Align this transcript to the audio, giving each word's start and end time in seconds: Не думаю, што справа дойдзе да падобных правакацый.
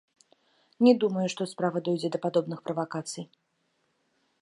Не 0.87 0.93
думаю, 1.03 1.27
што 1.35 1.47
справа 1.53 1.83
дойдзе 1.89 2.09
да 2.15 2.19
падобных 2.27 2.59
правакацый. 2.71 3.33